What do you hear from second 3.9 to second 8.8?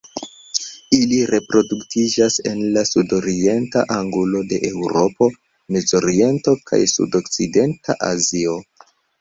angulo de Eŭropo, Mezoriento kaj sudokcidenta Azio.